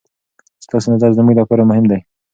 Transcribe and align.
ستاسې 0.65 0.87
نظر 0.93 1.09
زموږ 1.17 1.35
لپاره 1.41 1.67
مهم 1.69 1.85
دی. 1.91 1.99